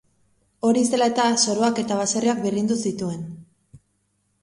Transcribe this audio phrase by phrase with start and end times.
[0.69, 3.25] Hori zela eta, soroak eta baserriak birrindu zituen.